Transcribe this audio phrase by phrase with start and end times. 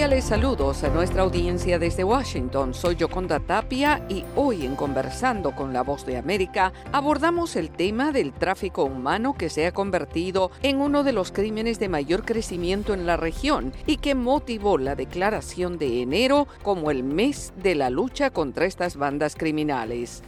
[0.00, 2.72] Cordiales saludos a nuestra audiencia desde Washington.
[2.72, 8.10] Soy Yoconda Tapia y hoy en Conversando con la Voz de América abordamos el tema
[8.10, 12.94] del tráfico humano que se ha convertido en uno de los crímenes de mayor crecimiento
[12.94, 17.90] en la región y que motivó la declaración de enero como el mes de la
[17.90, 20.22] lucha contra estas bandas criminales.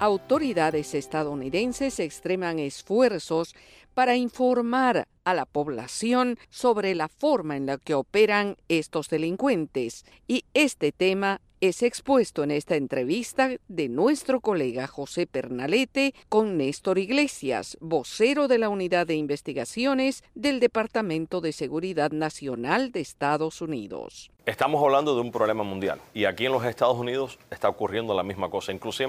[0.00, 3.54] Autoridades estadounidenses extreman esfuerzos
[3.92, 10.44] para informar a la población sobre la forma en la que operan estos delincuentes y
[10.54, 17.76] este tema es expuesto en esta entrevista de nuestro colega José Pernalete con Néstor Iglesias,
[17.82, 24.30] vocero de la Unidad de Investigaciones del Departamento de Seguridad Nacional de Estados Unidos.
[24.46, 28.22] Estamos hablando de un problema mundial y aquí en los Estados Unidos está ocurriendo la
[28.22, 29.00] misma cosa, inclusive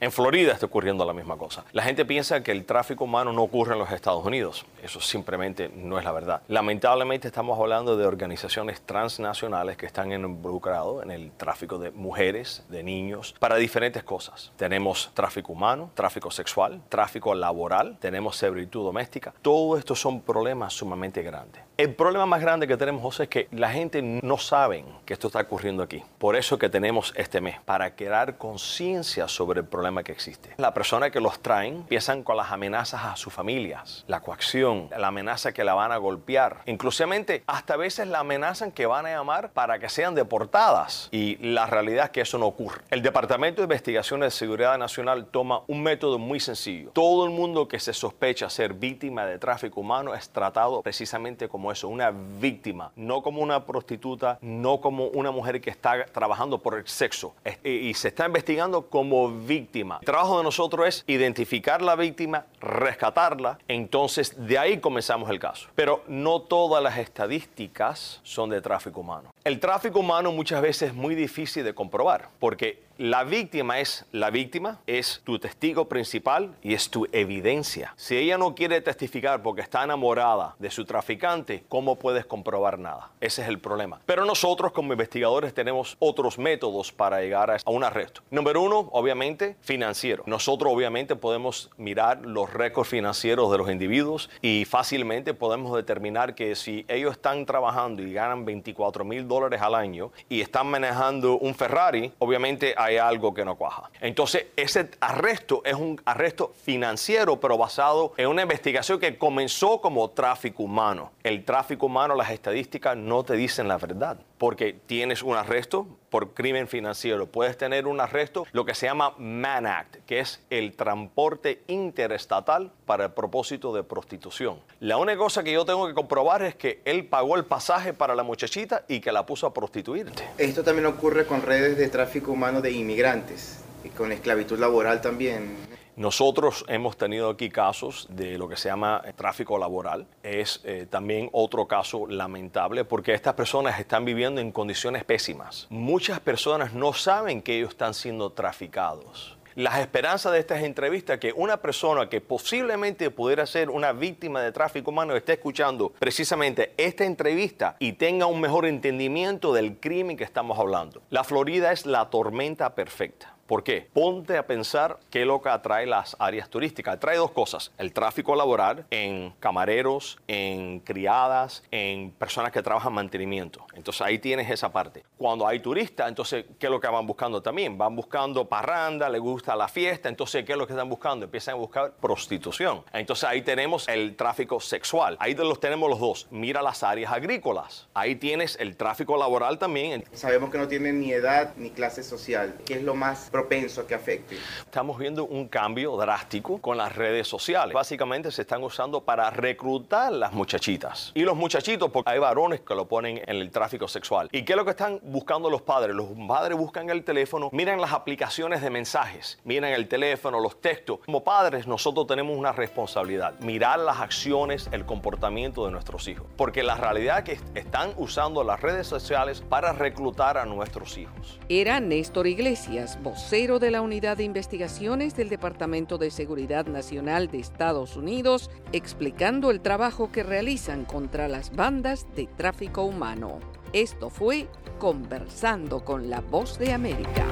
[0.00, 1.64] en Florida está ocurriendo la misma cosa.
[1.72, 5.70] La gente piensa que el tráfico humano no ocurre en los Estados Unidos, eso simplemente
[5.74, 6.42] no es la verdad.
[6.48, 12.82] Lamentablemente estamos hablando de organizaciones transnacionales que están involucrados en el tráfico de mujeres, de
[12.82, 14.52] niños, para diferentes cosas.
[14.56, 19.34] Tenemos tráfico humano, tráfico sexual, tráfico laboral, tenemos servitud doméstica.
[19.42, 21.62] Todo esto son problemas sumamente grandes.
[21.76, 25.28] El problema más grande que tenemos, José, es que la gente no sabe que esto
[25.28, 26.02] está ocurriendo aquí.
[26.18, 30.54] Por eso que tenemos este mes, para crear conciencia sobre el problema que existe.
[30.58, 35.08] La persona que los traen empiezan con las amenazas a sus familias, la coacción, la
[35.08, 36.62] amenaza que la van a golpear.
[36.66, 41.08] Inclusivamente, hasta veces la amenazan que van a llamar para que sean deportadas.
[41.10, 42.82] Y la realidad es que eso no ocurre.
[42.90, 46.90] El Departamento de Investigaciones de Seguridad Nacional toma un método muy sencillo.
[46.90, 51.72] Todo el mundo que se sospecha ser víctima de tráfico humano es tratado precisamente como
[51.72, 56.74] eso, una víctima, no como una prostituta, no como una mujer que está trabajando por
[56.76, 59.98] el sexo y se está investigando como víctima.
[60.00, 65.68] El trabajo de nosotros es identificar la víctima, rescatarla, entonces de ahí comenzamos el caso.
[65.74, 69.30] Pero no todas las estadísticas son de tráfico humano.
[69.44, 74.30] El tráfico humano muchas veces es muy difícil de comprobar porque la víctima es la
[74.30, 77.94] víctima, es tu testigo principal y es tu evidencia.
[77.96, 83.10] Si ella no quiere testificar porque está enamorada de su traficante, ¿cómo puedes comprobar nada?
[83.20, 84.00] Ese es el problema.
[84.04, 88.22] Pero nosotros como investigadores tenemos otros métodos para llegar a un arresto.
[88.32, 90.24] Número uno, obviamente, financiero.
[90.26, 96.56] Nosotros obviamente podemos mirar los récords financieros de los individuos y fácilmente podemos determinar que
[96.56, 101.54] si ellos están trabajando y ganan 24 mil dólares al año y están manejando un
[101.54, 103.90] Ferrari, obviamente hay hay algo que no cuaja.
[104.00, 110.10] Entonces, ese arresto es un arresto financiero, pero basado en una investigación que comenzó como
[110.10, 111.12] tráfico humano.
[111.22, 116.32] El tráfico humano, las estadísticas no te dicen la verdad, porque tienes un arresto por
[116.32, 120.74] crimen financiero, puedes tener un arresto, lo que se llama Man Act, que es el
[120.74, 124.60] transporte interestatal para el propósito de prostitución.
[124.80, 128.14] La única cosa que yo tengo que comprobar es que él pagó el pasaje para
[128.14, 130.24] la muchachita y que la puso a prostituirte.
[130.38, 135.68] Esto también ocurre con redes de tráfico humano de inmigrantes y con esclavitud laboral también.
[135.96, 140.06] Nosotros hemos tenido aquí casos de lo que se llama tráfico laboral.
[140.22, 145.66] Es eh, también otro caso lamentable porque estas personas están viviendo en condiciones pésimas.
[145.70, 151.32] Muchas personas no saben que ellos están siendo traficados las esperanzas de estas entrevistas que
[151.32, 157.04] una persona que posiblemente pudiera ser una víctima de tráfico humano esté escuchando precisamente esta
[157.04, 161.02] entrevista y tenga un mejor entendimiento del crimen que estamos hablando.
[161.10, 163.34] La Florida es la tormenta perfecta.
[163.48, 163.88] ¿Por qué?
[163.94, 166.96] Ponte a pensar qué es lo que atrae las áreas turísticas.
[166.96, 167.72] Atrae dos cosas.
[167.78, 173.64] El tráfico laboral en camareros, en criadas, en personas que trabajan mantenimiento.
[173.72, 175.02] Entonces ahí tienes esa parte.
[175.16, 177.78] Cuando hay turistas, entonces, ¿qué es lo que van buscando también?
[177.78, 180.10] Van buscando parranda, les gusta la fiesta.
[180.10, 181.24] Entonces, ¿qué es lo que están buscando?
[181.24, 182.84] Empiezan a buscar prostitución.
[182.92, 185.16] Entonces ahí tenemos el tráfico sexual.
[185.20, 186.26] Ahí los tenemos los dos.
[186.30, 187.88] Mira las áreas agrícolas.
[187.94, 190.04] Ahí tienes el tráfico laboral también.
[190.12, 192.58] Sabemos que no tienen ni edad ni clase social.
[192.66, 194.36] ¿Qué es lo más propenso a que afecte.
[194.58, 197.72] Estamos viendo un cambio drástico con las redes sociales.
[197.72, 201.12] Básicamente se están usando para reclutar las muchachitas.
[201.14, 204.28] Y los muchachitos, porque hay varones que lo ponen en el tráfico sexual.
[204.32, 205.94] ¿Y qué es lo que están buscando los padres?
[205.94, 210.98] Los padres buscan el teléfono, miran las aplicaciones de mensajes, miran el teléfono, los textos.
[211.04, 216.26] Como padres nosotros tenemos una responsabilidad, mirar las acciones, el comportamiento de nuestros hijos.
[216.36, 221.38] Porque la realidad es que están usando las redes sociales para reclutar a nuestros hijos.
[221.48, 227.38] Era Néstor Iglesias, voz de la Unidad de Investigaciones del Departamento de Seguridad Nacional de
[227.38, 233.38] Estados Unidos, explicando el trabajo que realizan contra las bandas de tráfico humano.
[233.74, 234.48] Esto fue
[234.78, 237.26] Conversando con la Voz de América.